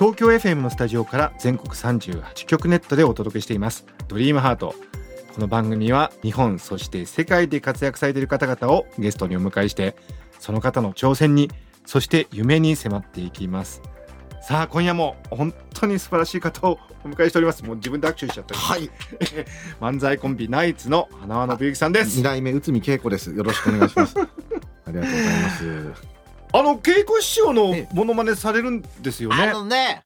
[0.00, 3.84] 東京 FM のスタジオから全国38局ネットでお届けしています。
[4.08, 4.74] ドリームハート。
[5.34, 9.94] この番組は日本そして世界で活躍されている方々をゲストにお迎えして
[10.38, 11.50] その方の挑戦に
[11.84, 13.82] そして夢に迫っていきます。
[14.40, 17.62] さあ今夜も本当に素晴らしい方をお迎えしております。
[17.62, 18.90] もう自分で握手しちゃったりはい、
[19.82, 22.16] 漫才コンビナイツの花輪信之さんです。
[22.16, 23.34] 二代目内海恵子です。
[23.34, 24.14] よろしくお願いします。
[24.18, 24.24] あ
[24.86, 26.19] りがとうございます。
[26.52, 30.02] あの稽古師匠のえモノマネされるんですよねあのね、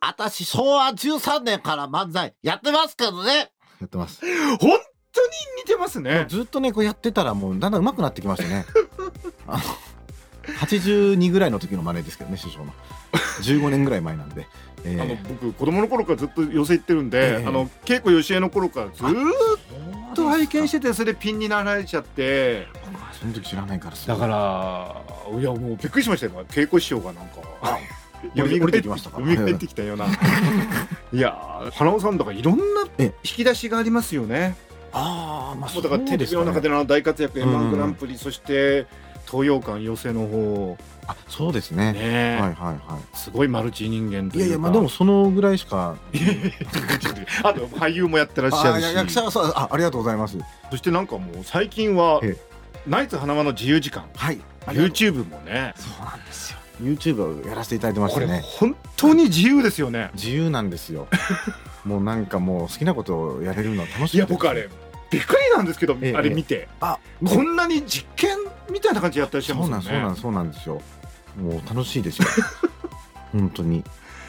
[0.00, 3.50] 私昭和13年から漫才やってますけどね。
[3.80, 4.20] やってます。
[4.20, 4.78] 本当に
[5.58, 8.66] 似てますねずっとね、こうやってたら、もうだんだん上手くなってきましたね。
[9.46, 9.62] あの
[10.60, 12.72] 82ぐらいの時の真似ですけどね、師匠の。
[13.42, 14.46] 15年ぐらい前なんで。
[14.84, 19.24] えーあの僕子供の頃からずっと寄せ行ってるんで、ええあの稽古吉江の頃からずー
[20.12, 25.02] っと拝見しててそれでピンになられちゃってあその時知らないからすごいだから
[25.38, 26.44] いやもうびっくりしましたよ。
[26.46, 27.36] 稽古師匠がなんか。
[28.34, 29.18] 降り降りてきましたか。
[29.18, 30.06] 蘇ってきたような。
[30.06, 30.08] い。
[31.20, 32.64] やー花尾さんだからいろんな
[32.98, 34.56] え引き出しがありますよね。
[34.92, 38.86] ああ、まあ、もうだからテレビの中での大活躍うん M−1 グランプリそして
[39.26, 40.76] 東洋館寄せの方。
[41.08, 41.92] あ、そうですね。
[41.92, 44.40] ね、はいはいはすごいマルチ人間というか。
[44.40, 44.40] い。
[44.40, 45.96] いやいや、まあ、でも、そのぐらいしか。
[47.44, 48.94] あと俳優もやってらっしゃるし。
[48.94, 50.36] 役者はそう、あ、ありがとうございます。
[50.70, 52.36] そしてなんかもう最近はえ。
[52.86, 54.04] ナイツ花輪の自由時間。
[54.14, 54.40] はい。
[54.66, 56.58] YouTube もねそうなんですよ。
[56.82, 58.42] YouTube をやらせていただいてましこれたね。
[58.44, 61.08] 本当に自由ですよね自由なんですよ。
[61.84, 64.68] もうなんかもう好きなことをやれるのは楽しいいや僕あれ
[65.10, 68.36] びっくりなんですけど、ええあれ見てあこんなに実験
[68.70, 70.82] みたいな感じでやったりしてそうますよねなんそうなんそうなんですよ。
[71.40, 72.28] もう楽しいですよ。
[73.32, 73.84] 本当に。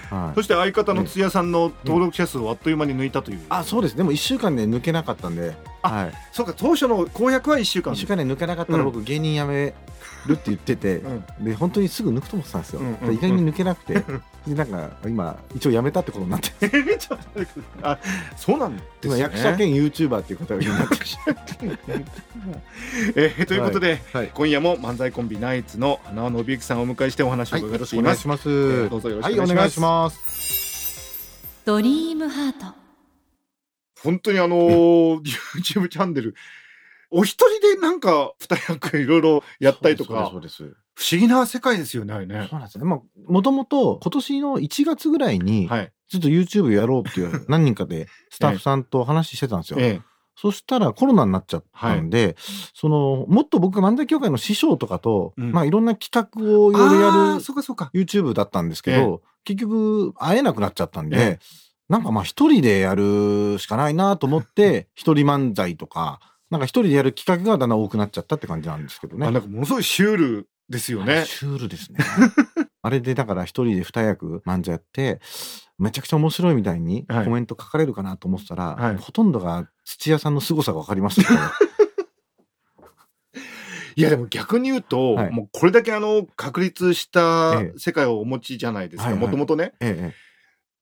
[0.10, 0.44] はいそ。
[0.44, 7.94] して相方の津屋さんの登録者数をあっという間に抜いたという、あそうですでも1週間で抜けなかったんで、あはい、そうか当初の公約は1週間。
[7.94, 9.74] 1週間で抜けなかったら僕芸人辞め
[10.26, 11.46] るって言ってて、うん。
[11.46, 13.08] で本当にすぐ抜くと思ってたんですよ、うんうん。
[13.08, 13.94] で意外に抜けなくて、
[14.48, 16.50] でなんか今一応辞めたってことになって。
[17.82, 17.98] あ
[18.36, 18.90] そうなんですね。
[19.04, 21.20] 今役者兼 YouTuber っていう方がになってきて。
[23.16, 28.50] えーということで、はい今夜も漫才コンビナイツの花輪信之さんをお迎えしてお話をはい、伺っています、しくお願いします。
[28.50, 31.64] えーどうぞよろしくお願いしますはい、お願いします。
[31.66, 32.87] ドリームハート
[34.04, 35.22] 本当にあのー
[35.56, 36.36] YouTube チャンネル
[37.10, 42.48] お一人でなんか二役いろいろやったりとかそうです不思議な世界ですよねあれね。
[42.50, 42.84] そうなんですよ。
[42.84, 43.00] まあ、
[43.32, 45.94] もともと今年の1月ぐらいに、はい。
[46.10, 49.80] ちょっと YouTube やろうっていう 何人かでスタッフさんと話してたんですよ。
[49.80, 50.02] ええ。
[50.36, 52.36] そしたらコロナになっちゃったんで、
[52.74, 55.52] その、もっと僕が漫才協会の師匠とかと、うん。
[55.52, 57.92] まあいろんな企画をいろいろやるそうかそうか。
[57.94, 61.40] YouTube だったんですけど、結局会えなくなっちゃったんで、え
[61.90, 69.28] なんかまあ一人でやるしかないなと思って、 一人漫才とか、なんか一人でやる企画がだんだん多くなっちゃったって感じなんですけどね。
[69.28, 71.26] あなんかものすごいシュールですよね。
[71.26, 72.00] シュールですね。
[72.82, 75.20] あれでだから一人で二役漫才やって、
[75.78, 77.26] めちゃくちゃ面白いみたいにはい。
[77.26, 78.96] コメント書かれるかなと思ってたら、はい。
[78.98, 81.40] ほとんどが土屋さんの凄さが分かりましたね。
[83.96, 85.32] いやでも逆に言うと、はい。
[85.32, 87.80] もうこれだけあの確立したええ。
[87.80, 89.16] 世界をお持ちじゃないですか。
[89.16, 89.74] もともとね。
[89.80, 90.14] ええ、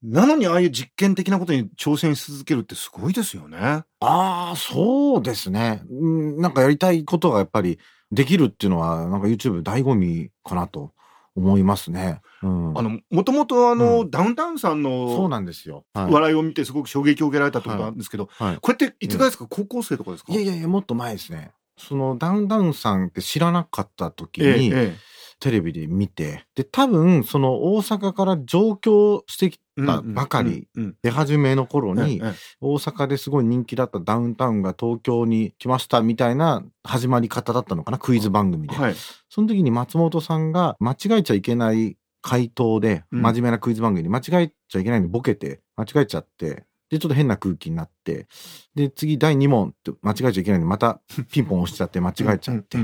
[0.08, 3.58] なのにああいう実験的なことに挑戦し続けるってすごいですよね。
[3.58, 5.82] ああ、そうですね。
[5.90, 7.80] うんなんかやりたいことがやっぱり
[8.12, 10.94] できるっていうのは、なんか YouTube 醍醐味かなと
[11.36, 12.22] 思いますね。
[12.44, 15.86] うん、あのもともとあの、うダウンタウンさんそうのなんですよ。
[15.94, 16.12] はい。
[16.12, 18.58] 笑いを見てすごく衝撃を受けられたってことなんですけど、はい。
[18.62, 20.32] これっていつぐらいですか、高校生とかですか？
[20.32, 21.52] いやいやいや、もっと前ですね。
[21.78, 24.96] そのダウンタウンさんって知らなかった時に、えええ
[25.40, 30.67] テレビで見て、で、多分、その大阪から上京してきえたばかり、
[31.03, 32.34] 出始めの頃うんに、ええ。
[32.61, 38.76] 大阪ですごい人気だったダウンタウンが東京に来ましたみたいな始まり方だったのかな、クイズ番組で。
[38.76, 38.96] はい。
[39.29, 43.22] その時に松本さんが間違えちゃいけない回答で、うん。
[43.22, 48.28] 真面目なクイズ番組で間違えちゃいけないのにボケて、間違えちゃって、で、ちょっと変な空気になって、
[48.76, 52.78] で、次第2問って間違えちゃいけないのにまたピンポン押しちゃって間違えちゃって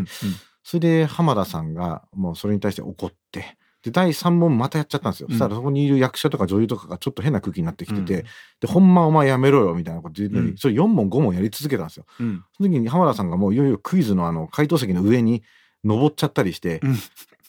[0.64, 5.28] それで浜田さんがもうそれに対して怒って、で、第3問またやっちゃったんですよ。
[5.30, 5.34] うん。
[5.34, 8.26] そしたらそこにいる役者とか女優とかがちょっと変な空気になってきてて、うん。
[8.62, 12.06] で、ほんまお前やめろよみたいなこと言ってそれ4問5問やり続けたんですよ。
[12.20, 12.44] うん。
[12.56, 15.44] その時に浜田さんがもういよいよクイズのあの回答席の上に
[15.84, 16.98] 登っちゃったりして、うん。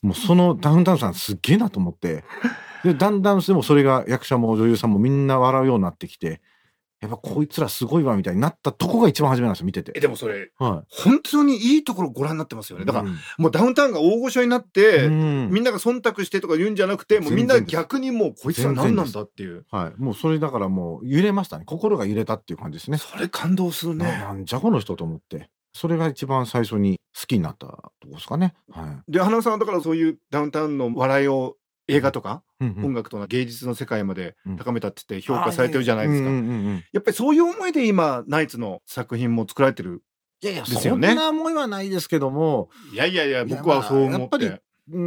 [0.03, 2.25] もうそのダウンタウンさんすっげえなと思って、
[2.83, 6.41] で、だんだんでもそれが役者も女優さんもみんな笑うようになってきて、
[7.03, 9.99] やっぱこいつらすごいわみたいになったとこが一番初めなんですよ、見てえて。
[9.99, 12.87] でもそれは本当にいいところご覧になってますよねい。
[12.87, 20.01] だから、うんもうダウンタウンが大御所になって、うんみんなが忖度してとか言うんじゃなくてもうみんな逆にもうこいつら何なんだっていうはい。
[20.01, 21.65] もうそれだからもう揺れましたね。
[21.67, 22.99] 心が揺れたっていう感じですね。
[22.99, 25.51] それ感動するなねなんじゃこの人と思って。
[25.75, 28.55] それが一番最初に好きになったとこですかね。
[28.71, 31.57] はで花尾さんはだからそういうダウンタウンの笑いを
[31.89, 32.65] 映画とか、い。
[32.65, 32.85] うんうん。
[32.87, 34.57] 音楽とか芸術の世界までうん。
[34.57, 40.03] 高めたって言って評価されてるじゃないですか、うんやっぱりそういう思いで今ナイツの作品も作られてる
[40.43, 41.09] いやいや、ですよね。
[41.09, 44.99] そんな思いはないですけども、いやいやいや僕はそう思っまあやっぱりてうー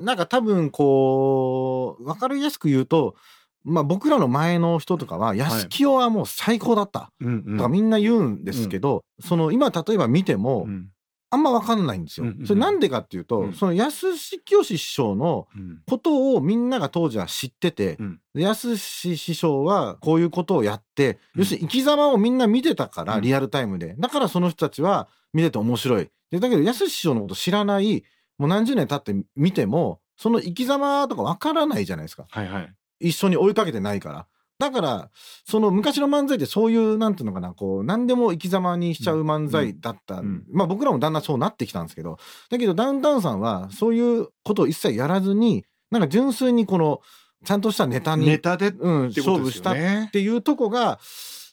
[0.00, 3.14] ん、なんか多分こう、わかりやすく言うと、
[3.62, 7.12] まあ僕らの前の人とかは、安清はもう最高だった。
[7.20, 10.88] とかみんな言うんですけど、その今例えば見ても、うん
[11.32, 12.26] あんまわかんないんですよ。
[12.44, 14.06] それなんでかっていうと、うんその安
[14.44, 23.94] 清師匠のうんことをみんなが当時は知ってて、うんで安師匠はこういうことをやって、うん要するに生き様をみんな見てたから、うんリアルタイムで。
[23.98, 26.10] だからその人たちは見てて面白い。
[26.30, 28.04] でだけど安師匠のこと知らない、
[28.38, 32.26] もう何十年経って見ても、その生き様とかわからないじゃないですか。
[32.28, 34.26] はいはい一緒に追いかけてないから。
[34.60, 35.10] だから、
[35.46, 40.16] その昔の漫才ってそういう、なんていうのかな、こう、何でも生き様にしちゃう漫才だった。
[40.16, 42.18] うんまあ僕らもだんだんそうなってきたんですけど、
[42.50, 47.00] だけどダウンタウンさんはそういうことを一切やらずに、なんか純粋にこの、
[47.42, 49.74] ちゃんとしたネタに、ネタでうん、勝負したっ
[50.10, 51.00] ていうとこが、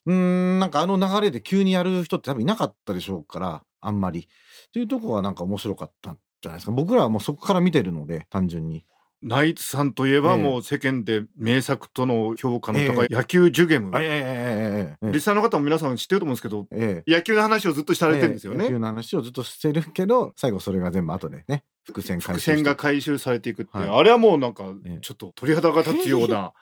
[0.05, 4.19] うーん、なんかあの流れで急にやる人って多分いなかったでしょうから、あんまり。
[4.19, 4.23] っ
[4.73, 6.73] ていうとこがなんか面白かったんじゃないですか。
[6.73, 8.85] 僕らはもうそこから見てるので、単純に。
[9.23, 16.67] ナイツさんといえばもう世間で名作との評価の高い野球ジュゲム、ええええ、リスナーの方も皆さん知ってると思うんですけど、
[17.07, 24.65] 野球の話をずっとされてるんですよね、野球の話をずっとしてるけど最後それが全部後でね伏線回収伏線が回収されていくって、はい、あれはもうなんか
[25.01, 26.53] ちょっと鳥肌が立つような、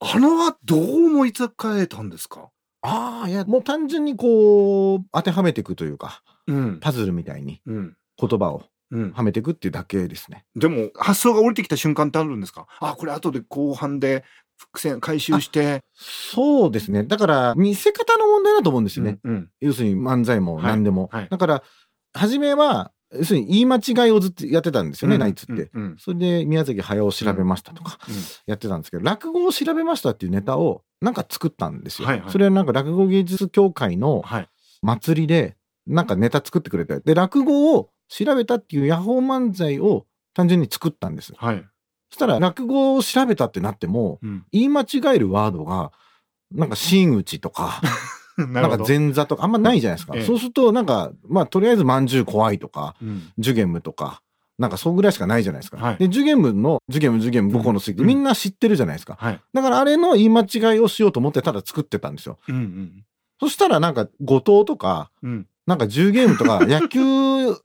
[0.00, 2.48] あのはどう思いつかえたんですか？
[2.82, 8.64] ああいやもう単純にこう当てはめていくというか、うん、パズルみたいに言葉を。
[8.90, 10.44] うん、はめていくっていうだけですね。
[10.54, 12.66] でも発想が降りてきた瞬間ってあるんですか？
[12.80, 14.24] あこれ後で後半で
[14.56, 17.02] 伏線回収してそうですね。
[17.02, 19.18] だから、見せ方の問題だと思うんですよね。
[19.24, 21.08] うんうん要するに漫才も何でも。
[21.10, 21.62] はいはいだから、
[22.12, 25.70] 初めは、要するに言い間違いをずっとやってたんですよね、うんナイツって。
[25.74, 27.98] うんうんそれで宮崎駿を調べましたとか、
[28.46, 32.06] やってたんですけど、落語を調べましたっていうネタをなんか作ったんですよ。
[32.06, 34.48] はいはいそれはなんか落語芸術協会のはい
[34.82, 41.32] 祭りで、なんかネタ作ってくれて、で、落語を調べたっていうヤホー漫才を単純に作ったんです。
[41.36, 41.64] はい、
[42.10, 45.92] そしたら、落語を調べたってなっても、うん、言い間違えるワードが、
[46.52, 47.80] なんか真打ちとか、
[48.36, 50.14] ななんか前座とか、あんまないじゃないですか。
[50.16, 50.24] ええ。
[50.24, 53.32] そうすると、なんか、まあ、とりあえずまんじゅう怖いとか、うん。
[53.38, 54.22] ジュゲムとか、
[54.58, 55.76] なんかそうぐらいしかないじゃないですか。
[55.76, 55.96] はい。
[55.98, 58.08] で、ジュゲムの、ジュゲム、ジュゲム5個の水ってうん。
[58.08, 59.16] みんな知ってるじゃないですか。
[59.18, 59.40] はい。
[59.52, 62.38] だからあれの言い間違いをしようと思ってただ作ってたんですよ。
[62.48, 63.04] うんうん。
[63.40, 67.00] そしたらなんか後藤とか、うんなんか10ゲームとか 野球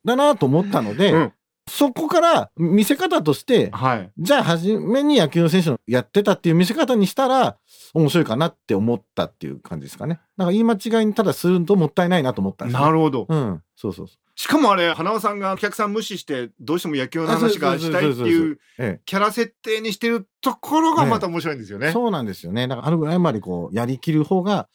[0.06, 1.34] だなと思ったので、うん
[1.72, 7.57] そこから見せ方として、はいじゃあ初めに野球の選手のやってたっていう見せ方にしたら
[7.94, 10.19] 面白いかなって思ったっていう感じですかね。
[10.36, 13.62] なんか言い間違いにただするともったいないなと思ったんですよ、なるほどうん。
[13.75, 14.18] そうそうそう。
[14.36, 21.92] しかもあれ花輪さんがお客さん無視してどうしても野球の話がしたいっていうえキャラ設定にしてるところがまた面白いんですよえ、ね。
[21.92, 22.68] そうなんですよね。
[22.68, 24.69] だからあるぐらいまでこう、やりきる方が、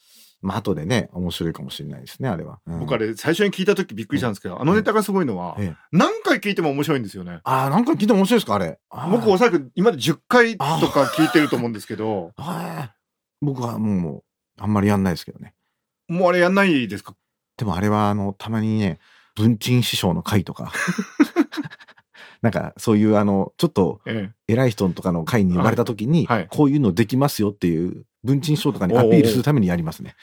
[0.45, 2.61] まあ後でね、面白いかもしれないですね、あれは。
[2.67, 2.81] うん。
[2.81, 5.77] 僕あれ最初に聞いた時びっくりしたんですけど、あのネタがすごいのは、ええ。
[5.91, 7.41] 何回聞いても面白いんですよね。
[7.45, 8.79] ああ、なんか聞いても面白いですか、あれ。
[8.91, 9.11] あー。
[9.11, 14.19] 僕おそらく今まで10回とか聞いてると思うんですけど、はい僕はも
[14.59, 15.55] う、あんまりやんないですけどね。
[16.09, 17.15] もうあれやんないですか？
[17.57, 18.99] でもあれは、あの、たまにね、
[19.37, 20.73] 文鎮師匠の会とか、
[22.43, 30.17] なんか、そういう、あの、ちょっと、え偉い人とかの会に呼ばれた時に、こういうのできますよっていう、文鎮師匠とかにアピールするためにやりますね。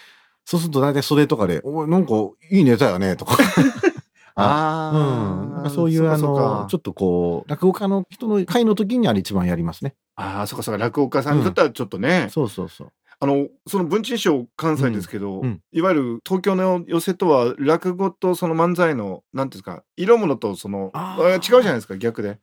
[0.46, 2.14] そうすると大体袖とかで、おいなんか
[2.50, 3.38] いいネタやね、とか。
[4.36, 5.70] あうん。
[5.70, 6.94] そういう、あの、ちょっと。
[6.94, 9.94] こう、落語家の人の会の時にあれ一番やりますね。
[10.16, 12.92] ああ、そうかそうか、落語家さんにとってはちょっとね、そうそうそう。
[13.20, 22.40] あの、その文鎮師匠関西ですけど、うんうんいわゆる東京の寄せとは落語とその漫才の、なんていうんですか、色物とその、違うじゃないですか、逆で。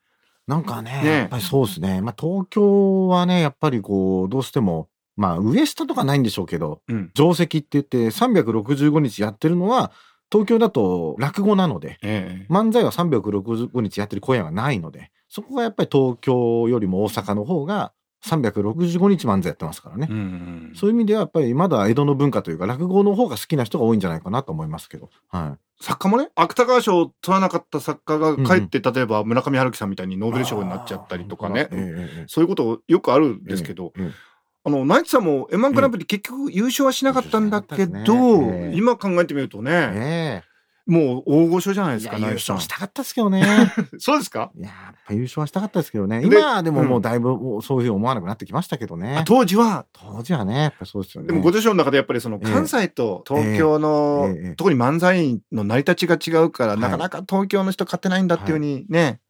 [0.47, 2.01] なんかね、ねやっぱりそうですね。
[2.01, 7.11] まあ東京はね、やっぱりこう、どうしても、まあ上下とかないんでしょうけど、うん。
[7.11, 9.91] 定石って言って365日やってるのは、
[10.31, 17.93] 東京だと落語なので、ええ漫才は365日やってる公演はないので、そこがやっぱり東京よりも大阪の方が
[18.25, 20.07] 365日漫才やってますからね。
[20.09, 25.11] うんうんそういう意味ではやっぱりまだ江戸の文化というか落語の方が好きな人が多いんじゃないかなと思いますけど。
[25.29, 25.83] はい。
[25.83, 31.69] 作家もね芥川賞を取らなかった作家が帰って、例えば村上春樹さんみたいにノーベル賞になっちゃったりとかね。
[31.73, 34.28] ええええそういうことよくあるんですけど、ええええ
[34.69, 40.43] あの、ナイツさんも M1 グランプリ結局優勝はしなかったんだけど、ねええ今考えてみるとね、え
[40.87, 43.45] もう大御所じゃないえですか、ナイツさん勝したかったですけどね。
[43.99, 44.51] そうですか？
[44.57, 46.21] いや、やっぱ優勝はしたかったですけどね。
[46.21, 47.29] で今はでももうだいぶ
[47.63, 49.25] そういうふうに思わなくなってきましたけどねあ。
[49.25, 51.29] 当時は、当時はね、やっぱそうですよね。
[51.29, 59.21] でもご自身の中でやっぱりそのええ関西と東京の、ええええ特に漫才の成り立ちが違うから、はいなかなか東京の人勝てないんだっていうふうにね。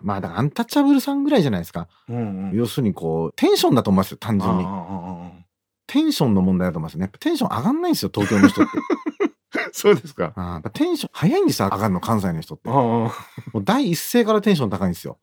[0.00, 0.06] よ。
[0.06, 1.88] まあだからアンタッチャブルさんぐらいじゃないですか。
[2.08, 4.64] うんうん要するにこう、テンションだと思いますよ、単純に。
[5.86, 7.02] テンションの問題だと思いますね。
[7.02, 8.70] やっぱテンション上がんないんですよ、東京の人って。
[9.72, 10.32] そうですか。
[10.36, 12.68] あテンション早いんですよ、上がるの、関西の人って。
[12.68, 13.10] も
[13.54, 15.18] う第一声からテンション高いんですよ。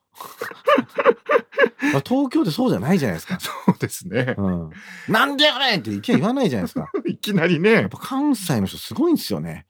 [2.06, 3.38] 東京ってそうじゃないじゃないですか。
[3.42, 4.36] そうですね。
[4.38, 4.70] うん。
[5.08, 6.90] なんでやねんっていきなり言わないじゃないですか。
[7.06, 7.90] いきなりやねっ。
[7.90, 9.66] ぱ関西の人すごいんですよね。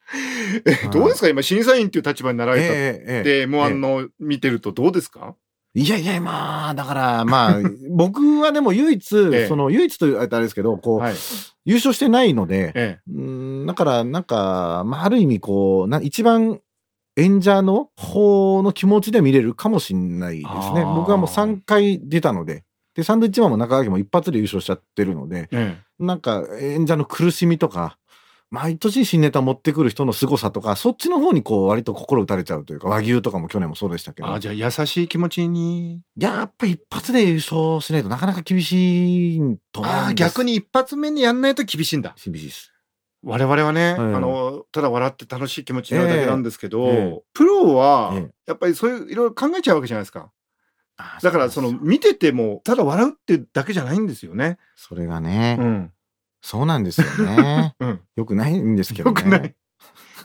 [0.66, 1.30] えどうですか？
[1.30, 5.36] 今審査員っていう立場になられたっえええて、え M1 の見てるとどうですか？
[5.76, 11.16] いやいや、まあ、だから、まあ、 僕はでも唯一、ええその、唯一というあれですけど、こう、はい。
[11.66, 16.62] 優勝してないので、えうーん、だから、なんか、まあ、ある意味、こう、な一番、
[17.18, 22.64] 演者の方の気持ちで見れるかもしれないですね僕はもう3回出たので、
[22.98, 25.78] で、サンドイッチマンも中垣も一発で優勝しちゃってるので、え。
[25.78, 28.00] えなんか、演者の苦しみとか、
[28.50, 34.34] 毎年新ネタ持ってくる人の凄さとか、そっちの方にこう、割と心打たれちゃうというか、和牛とかも去年もそうでしたけど。
[34.34, 36.02] あじゃあ優しい気持ちに。
[36.18, 39.40] やっぱ一発で優勝しないとなかなか厳しい
[39.72, 42.16] と思うんですああ、逆に一発目にやんないと厳しいんだ。
[42.24, 42.74] 厳しいです。
[43.24, 50.32] 我々はね、はいあの、ただ笑って楽しい気持ちになるだけなんですけど、ええええプロはええ、やっぱりそういういろいろ考えちゃうわけじゃないですか。
[51.22, 54.58] だからその見てても、ただ笑うってだけじゃないんですよね。
[54.76, 55.92] それがね、うん。
[56.42, 57.76] そうなんですよね。
[57.80, 58.02] うん。
[58.16, 59.22] よくないんですけどね。
[59.22, 59.56] よくない。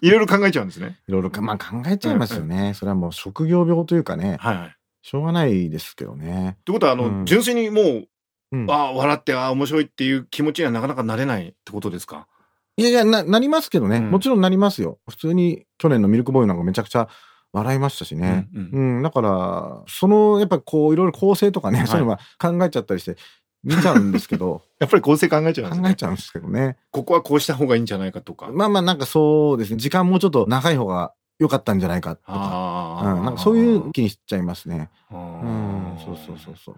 [0.01, 0.99] いろいろ考えちゃうんですね。
[1.07, 2.73] いろいろか、まあ考えちゃいますよね。
[2.75, 4.67] それはもう職業病というかね、はいはい。
[4.69, 4.71] っ
[5.03, 6.59] しょうがないですけどね。
[6.65, 8.09] てことは、あの、うん純粋にもう、
[8.53, 12.27] うんああ、笑って、ああ、面白いっていう気持ちにはなかなかなれないってことですか？
[12.77, 14.99] いやいや、な、なりますけどね、うんもちろんなりますよ。
[15.09, 17.09] 普通に去年のミルクボーイなんかめちゃくちゃ
[17.53, 18.49] 笑いましたしね。
[18.55, 23.17] うんうん、だから、その、やっぱこう、いろいろ構成とかね、はいそういうのは考えちゃったりして、
[23.63, 25.89] 見ちゃうんですけど、 やっぱり構成考えちゃうんですね。
[25.89, 26.77] 考えちゃうんですけどね。
[26.91, 28.49] ここはこうした方がいいんじゃないかとか。
[28.53, 29.77] まあまあなんかそうですね。
[29.77, 32.33] 時間もうちょっと長い方が良かったんじゃないかとか。
[32.33, 34.91] ああ、うん、なんかそういう気にしちゃいますね。
[35.13, 36.77] ううん、そうそうそうそう。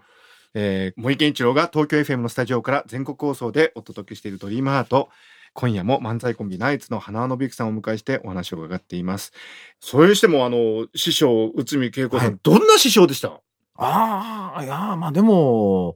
[0.54, 5.08] えー、森健一郎が東京 FM のスタジオから全国放送でお届けしているドリームハート。
[5.54, 9.32] 今夜も漫才コンビナイツの花輪信之さんをお迎えしてお話を伺っています。
[9.80, 13.40] それにしても、あの、師匠、内海恵子さん、はいどんな師匠でした？
[13.76, 15.94] ああ、いやー、まあでも、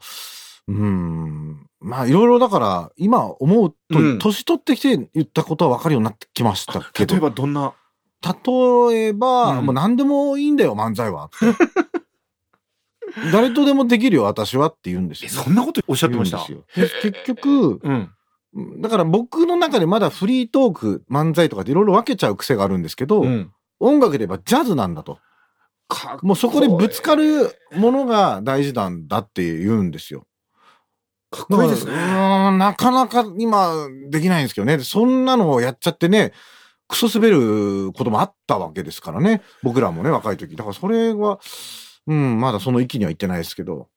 [0.69, 7.15] うん、まあいろいろだから、今思うと、うん年取ってきて言ったことは分かるようになってきましたけど。
[7.15, 7.75] 例えばどんな？
[8.23, 11.31] 例えば、うんもう何でもいいんだよ、漫才は。
[13.33, 15.33] 誰とでもできるよ、私はって言うんですえ、よ。
[15.33, 16.38] そんなことおっしゃってました？
[16.75, 18.11] 結局、うん。
[18.79, 23.53] だから僕の中でまだフリートーク、漫才とかっていろいろ分けちゃう癖があるんですけど、うん。
[23.81, 25.19] 音楽で言えばジャズなんだと。
[26.23, 30.27] もうそこでぶつかるものが大事なんだって言うんですよ。
[31.31, 31.93] かっこいいですね。
[31.93, 33.73] なかなか今
[34.11, 34.79] できないんですけどね。
[34.81, 36.33] そんなのをやっちゃってね、
[36.88, 39.43] クソ滑ることもあったわけですからね。
[39.62, 40.57] 僕らもね、若い時。
[40.57, 41.38] だからそれは、
[42.07, 43.88] うん、まだその域には行ってないですけど。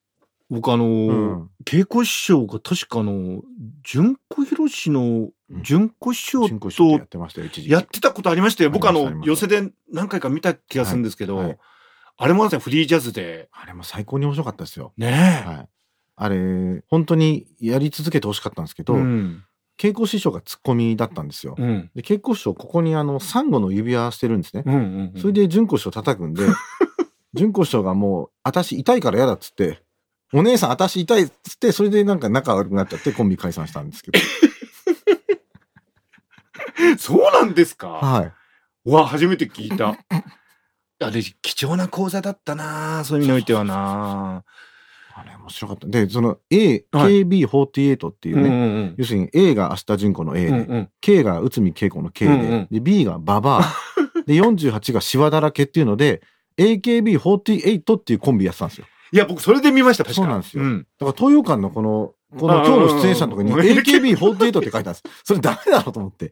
[0.51, 3.41] 僕あのーうん稽古師匠が確かあの、
[3.83, 5.29] 純子博士の
[5.61, 7.71] 純子師匠とってましたよ、一時期。
[7.71, 8.71] やってたことありましたよ。
[8.71, 11.57] 僕あの、寄せしたで何回か見た気がするんですけど、はいはい
[12.17, 14.93] あれもなんかフリージャズで、あれも最高に面白かったですよ。
[14.95, 15.47] ねえ。
[15.47, 15.69] はい。
[16.15, 19.43] あれ、本当にやり続けてほしかったんですけど、うん。
[19.75, 21.55] 稽古師匠がツッコミだったんですよ。
[21.57, 21.89] うん。
[21.95, 24.61] で、稽古師匠、ここにあの、サンゴの指輪してるんですね。
[24.67, 25.19] うんうんうん。
[25.19, 26.43] それで、純子師匠叩くんで、
[27.33, 29.81] 純子師匠がもう、私痛いから嫌だっつって、
[30.33, 34.19] お姉さん私痛いっつって、それでなんか仲悪くなっちゃってコンビ解散したんですけど。
[36.97, 37.87] そうなんですか？
[37.89, 38.31] はい。
[38.85, 39.97] うわ、初めて聞いた。
[41.03, 44.43] あれ、貴重な講座だったなそういう意味においてはな
[45.13, 45.87] あれ面白かった。
[45.87, 48.55] で、その A、はい KB48 っていうね、うんう
[48.91, 50.55] ん要するに A が明日純子の A で、うん。
[50.55, 50.89] うんうん。
[51.01, 56.21] K が内海恵子の K で、うんうんで、B がババア、で、48がシワだらけっていうので、
[56.57, 58.85] AKB48 っていうコンビやってたんですよ。
[59.11, 60.85] いや、僕それで見ました、確かそうなんですよん。
[60.99, 65.03] だから東洋館のこの、このあ今日の出演者のとこにうんうんうん AKB48 って書いてあるんです。
[65.23, 66.31] それダメだろうと思って。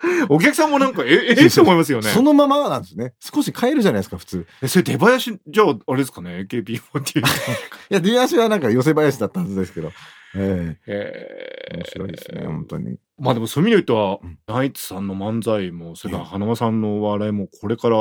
[0.28, 2.08] お客さんもなんか、え、え、えって思いますよね。
[2.10, 3.14] そのままなんですね。
[3.20, 4.46] 少し変えるじゃないですか、普通。
[4.62, 7.20] え、それ出囃子、じゃあ、あれですかね ?AKB48。
[7.20, 7.24] い
[7.90, 9.90] や、出足はなんか寄せ林だったはずですけど。
[10.34, 12.98] えええ面白いですね、本当に。
[13.18, 17.96] まあでもそういう意味で言うとうん、ナイツさんの漫才も、それからええ花輪さんのお笑いも、これから、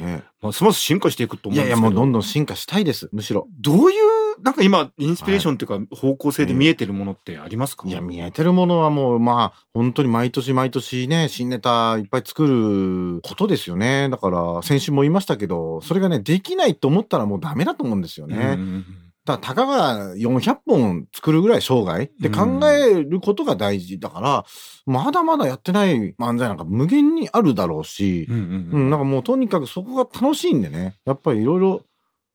[0.00, 1.76] えますます進化していくと思うんですけど。
[1.76, 3.48] えいやいや、もうどんどん進化したいです、むしろ。
[3.60, 4.00] どういう、
[4.40, 7.88] なんか今、インスピレーションっていうか、方向性で見えてるものってありますか？
[7.88, 14.08] いや、見えてるものはもう、まあ、本当に毎年毎年ね、新ネタいっぱい作ることですよね。
[14.10, 18.36] だから、先週も言いましたけど、それがね、できないと思ったらもうダメだと思うんですよね。
[18.36, 18.84] うんうんうん
[19.24, 24.44] だから、たかが400本作るぐらい生涯で考えることが大事だから、
[24.84, 31.82] まだまだやってない漫才なんか無限にあるだろうし、うんうんううんん、なんかもうとにかくそこが楽しいんでね、やっぱりいろいろ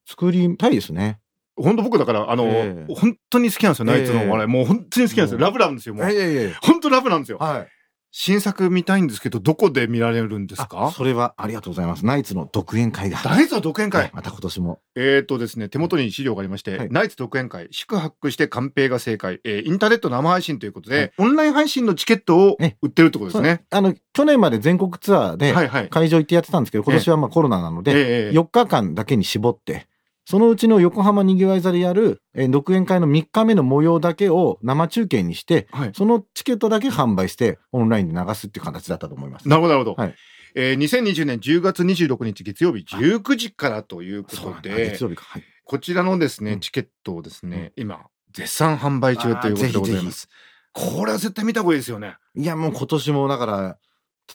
[0.06, 1.18] 作りたいですね。
[1.62, 4.48] 本当僕だから、あの、ええ本当に好きなんですよ、ナイツのお笑い。
[4.48, 5.38] もう本当に好きなんですよ。
[5.40, 6.12] ラブラブですよ、もう。
[6.12, 7.38] いやいやいや本当ラブなんですよ。
[7.38, 7.68] はい。
[8.10, 12.06] 新作見たいんですけど、どこで見られるんですあかそれはありがとうございます。
[12.06, 13.20] ナイツの独演会が。
[13.22, 14.02] ナイツの独演会？
[14.04, 14.80] はいまた今年も。
[14.96, 23.64] えーとですね、手元に資料がありまして、はいナイツ独演会、宿泊してカンペが正解、えーインターネット生配信ということで、はいオンライン配信のチケットをえ売ってるってことですね。
[23.70, 25.52] あの、去年まで全国ツアーで。
[25.90, 29.86] 会場行ってやってたんですけど、今年はまあコロナなので、ええ4日間だけに絞って、
[30.28, 35.92] そのうちの横浜にぎわい座でやる、えー独演会の3日目の模様だけを生中継にして、はい。
[35.94, 39.48] そのチケットだけ販売して、オンラインで流すっていう形だったと思います。
[39.48, 40.02] なるほど、なるほど。
[40.02, 40.14] はい
[40.54, 45.24] えー2020年10月26日月曜日19時からということで月、曜日か。
[45.24, 45.44] はい。
[45.64, 48.04] こちらのですね、うんチケットをですね、今、
[48.34, 50.28] 絶賛販売中ということでございます。
[50.74, 52.16] これは絶対見た方がいいですよね。
[52.34, 53.78] いや、もう今年もだから、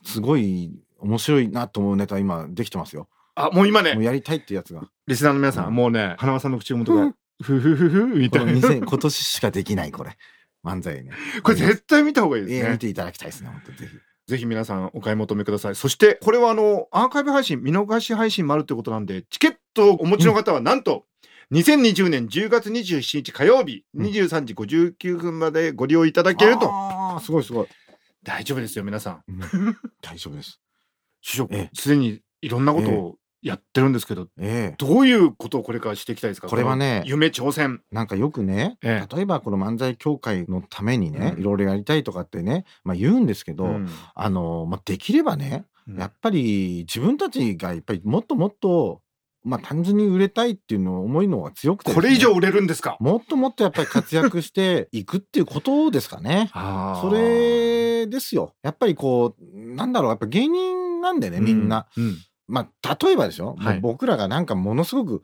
[0.04, 3.10] すごい面白いなと思うネタ今できてますよ。
[3.36, 4.90] あ、もう今ね、もうやりたいってやつが。
[5.08, 8.52] リスナーの皆さん、うんもうね、花輪さんの口元がうん、ふふふふみたいな。
[8.54, 10.18] 2000今年しかできない、これ。
[10.64, 11.12] 漫才ね。
[11.44, 12.60] これ絶対見た方がいいですね。
[12.60, 13.98] えー見ていただきたいですね、本当にぜひ。
[14.26, 15.76] ぜひ皆さんお買い求めください。
[15.76, 21.06] そして、これはあの、アーカイブ配信、見逃し配信もあるということなんで、チケットをお持ちの方はなんと、
[21.52, 26.70] 2020年10月27日火曜日、うん23時59分までご利用いただけると。
[26.72, 27.68] ああ、すごいすごい。
[28.24, 29.24] 大丈夫ですよ、皆さん。
[29.28, 30.60] うん大丈夫です。
[31.22, 36.48] 師匠ええ、すでにいろんなことをやってるんですけど、ええどういうことをこれからしていきたいですか？
[36.48, 37.82] これはね夢挑戦。
[37.92, 49.02] なんかよくね、ええ例えばこの漫才協会のためにね、うんいろいろやりたいとかってね、まあ言うんですけど、うんあの、まあできればね、うんやっぱり自分たちがやっぱりもっともっと、
[49.44, 52.96] まあ単純に売れたいっていうのを思いの方が強くてね、これ以上売れるんですか？
[53.02, 56.50] もっともっとやっぱり活躍して いくっていうことですかね。
[57.02, 58.54] それですよ。
[58.64, 61.88] やっぱりこう、なんだろう、やっぱ芸人なんでね、みんな。。
[61.98, 62.18] うん。
[62.48, 65.24] まあ、例えばでしょ、はい僕らがなんかものすごく、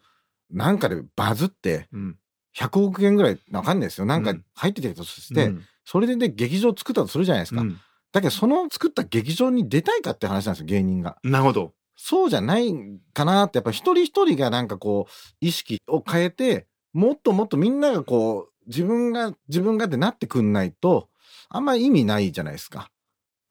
[0.49, 2.17] なんかでバズって、うん。
[2.57, 4.05] 100億円ぐらい、わかんないですよ。
[4.05, 7.61] なんかうん入ってたとして、うんそれでね、劇場作ったとするじゃないですか。
[7.61, 7.79] うん
[8.11, 11.17] だけど、その作った劇場に出たいかって話なんですよ、芸人が。
[11.23, 11.73] なるほど。
[11.95, 12.73] そうじゃない
[13.13, 21.09] かなって、やっぱ一人一人がなんかこう、意識を変えて、もっともっとみんながこう、自分が、自分がってなってくんないと、
[21.49, 22.89] あんまり意味ないじゃないですか。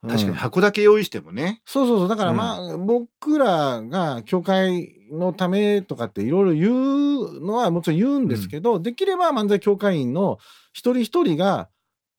[0.03, 1.61] 確かにうん箱だけ用意してもね。
[1.65, 2.09] そうそうそう。
[2.09, 10.39] だからまあ、僕らが教会のためとかっていろいろ言うのはもちろん言うんですけど、できれば漫才協会員の
[10.73, 11.69] 一人一人が、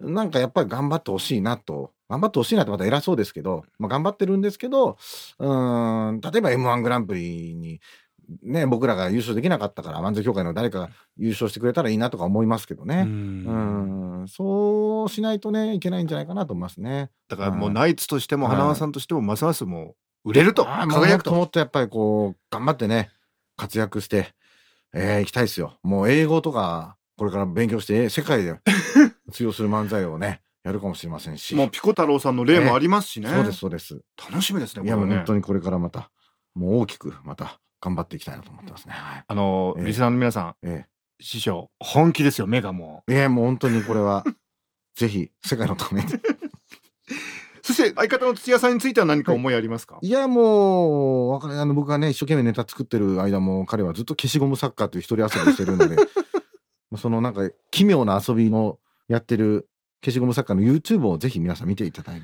[0.01, 1.91] なんかやっぱり頑張ってほしいなと。
[2.09, 4.97] 頑張ってほしいなってまた偉そうですけど、まあ頑張ってるんですけど、
[5.37, 7.79] うーん、例えば M1 グランプリに、
[8.43, 13.03] ね、僕らが優勝できなかったから、漫才協会の誰かが優勝してくれたらいいなとか思いますけどうね。
[13.03, 17.09] んうん、そうしないとね、いけないんじゃないかなと思いますね。
[17.27, 21.31] だからもうはいナイツとしてもはい花輪さんとしてもますますもう売れると輝くと。
[21.31, 23.09] っともっとやっぱりこう、頑張ってね、
[23.57, 24.33] 活躍して、
[24.93, 25.77] えー、行きたいですよ。
[25.83, 28.55] もう英語とか、これから勉強して、えー世界で
[29.31, 31.55] 通用する漫才をね、やるかもしれませんし。
[31.55, 33.29] もうピコ太郎さんの例もありますしね。
[33.29, 34.01] そうです、そうです。
[34.17, 34.85] 楽しみですね。
[34.85, 36.11] いや、もう本当にこれからまた、
[36.55, 38.93] もう大きく、また、頑張っていきたいなと思ってますね。
[38.93, 39.23] はい。
[39.27, 40.85] あの、ええリスナーの皆さん、え
[41.19, 43.13] 師匠、本気ですよ、目がもう。
[43.13, 44.23] えいや、もう本当にこれは、
[44.95, 46.07] ぜひ、世界のために。
[47.61, 55.95] そして相方の土屋さんについては何か思いありますか、いや、もう、わかあの、僕がね、一生懸命ネタ作ってる間も、彼はずっと消しゴムサッカーという一人遊びしてるので、
[56.97, 59.69] そのなんか、奇妙な遊びのやってる
[60.03, 62.15] 消しゴムサッカーの YouTube をぜひ皆さん見ていただ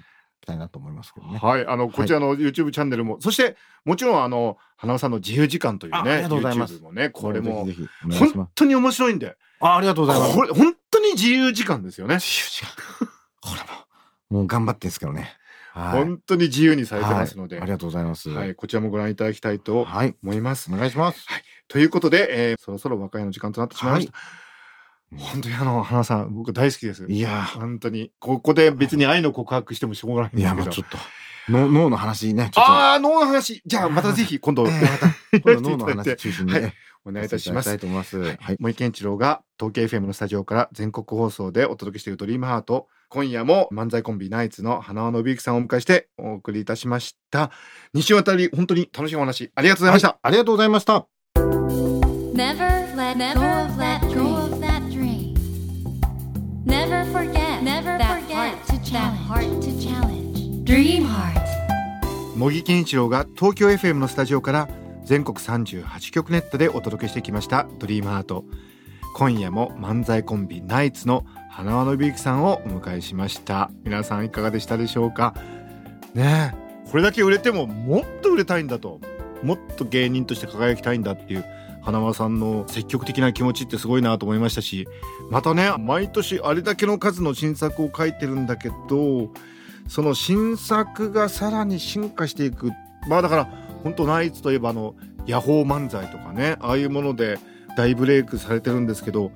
[0.46, 1.40] きたいなと思いますけどね。
[1.40, 7.68] はい、あの、こちらの YouTube チャンネルも、そして、もちろん、あの、花輪さんの自由時間というね、あありがとうございます YouTube もね、これも。
[8.20, 10.36] 本当に面白いんで、あありがとうございます。
[10.36, 12.16] これ、本当に自由時間ですよね。
[12.16, 13.08] 自由時間。
[13.42, 15.36] これも、もう頑張ってんですけどね。
[15.74, 16.04] はい。
[16.06, 18.30] 本当に自由にされてますので、はいはいありがとうございます。
[18.30, 20.16] い、こちらもご覧いただきたいとはい。
[20.24, 20.72] 思います。
[20.74, 21.26] お願いします。
[21.68, 24.14] ということで、えーそろそろ和解の時間となってしまいました。
[25.18, 27.06] 本当にあの花さん僕大好きです。
[27.08, 27.44] いや。
[27.44, 28.12] 本当に。
[28.20, 30.56] ここで別に愛の告白してもしょうがないんですけど。
[30.56, 30.98] まあちょっと、
[31.52, 32.52] の脳の話ね。
[32.56, 33.62] ああ脳の話。
[33.66, 34.68] じゃあまたぜひ今度。
[34.68, 35.08] えーまた、
[35.40, 36.74] 今度脳の話中心にね、はい。
[37.06, 37.70] お願いいたします。
[37.70, 38.58] はい。
[38.60, 42.88] 森健一郎が東京 FM のスタジオから全国放送でお届けしているドリームハート。
[43.10, 47.52] 今夜も漫才コンビナイツの花輪信之さんをお迎えしてお送りいたしました。
[47.94, 50.18] 2週あたり本当に楽しいお話ありがとうございました、はい。
[50.24, 51.08] ありがとうございました。
[56.88, 60.64] Never forget never that forget heart to that heart to challenge.
[60.66, 61.42] Dream heart.
[62.38, 64.70] 茂木健一郎が東京 FM のスタジオから
[65.04, 68.46] 全国38局ネットでお届けしてきました「ドリームハート。
[69.16, 73.72] 今夜も漫才コンビナイツの花輪信之さんをお迎えしました。
[73.84, 75.34] 皆さんいかがでしたでしょうか？
[76.14, 76.90] ねえ。
[76.92, 79.00] これだけ売れてももっと売れたいんだと。
[79.42, 81.46] もっと芸人として輝きたいんだっていう
[81.86, 84.88] 花輪さんの積極的な気持ちってすごいなと思いましたし
[85.30, 89.30] またね毎年あれだけの数の新作を書いてるんだけど
[89.88, 92.72] その新作がさらに進化していく。
[93.08, 93.46] まあだから
[93.84, 94.96] 本当ナイツといえばあの
[95.28, 97.38] ヤホー漫才とかねああいうもので
[97.78, 99.32] 大ブレイクされてるんですけど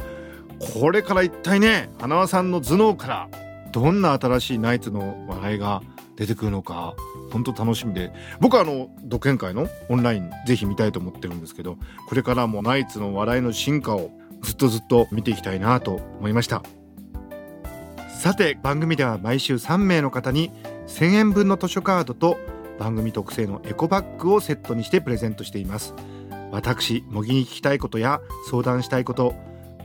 [0.60, 3.30] これから一体ね花輪さんの頭脳から
[3.72, 5.84] どんな新しいナイツの笑いが
[6.20, 6.94] 出てくるのか
[7.32, 8.12] 本当楽しみで。
[8.42, 11.78] 僕はあの独演会のオンラインぜひ見たいと思ってるんですけど
[12.08, 14.12] これからもナイツの笑いの進化を
[14.44, 16.62] ずっとずっと見ていきたいなと思いました。
[18.20, 20.52] さて番組では毎週3名の方に
[20.88, 22.38] 1000円分の図書カードと
[22.78, 25.94] 番組特製のエコバッグをセットにしてプレゼントしています。
[26.52, 29.36] 私模擬に聞きたいことや相談したいこと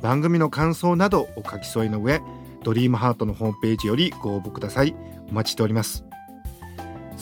[0.02, 2.20] 番組の感想などお書き添えの上
[2.64, 4.96] ドリームハートのホームページよりご応募ください。
[5.30, 6.04] お待ちしております。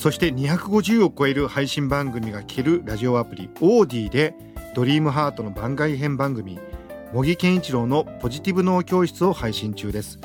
[0.03, 4.35] そして250を超える配信番組が聞けるラジオアプリオーディで
[4.75, 6.59] ドリームハートの番外編番組
[7.13, 10.19] 模擬健一郎のポジティブ脳教室を配信中です。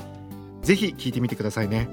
[0.64, 1.90] ぜひ聞いてみてくださいね。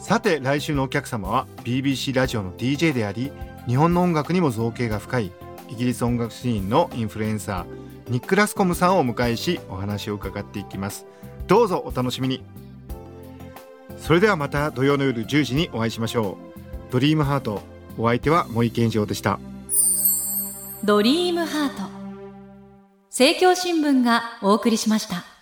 [0.00, 3.32] さて来週のお客様は BBC ラジオの DJ であり
[3.66, 5.32] 日本の音楽にも造形が深い
[5.70, 11.04] イギリス音楽シーンのインフルエンサーニック・ラスコムさんをお迎えしお話を伺っていきます。
[11.48, 12.44] どうぞお楽しみに。
[13.98, 16.38] それではまた土曜の夜10時にお会いしましょ
[16.88, 16.92] う。
[16.92, 17.62] ドリームハート
[17.98, 19.38] お相手は森健二郎でした。
[20.84, 21.82] ドリームハート。
[23.08, 25.35] 政教新聞がお送りしました。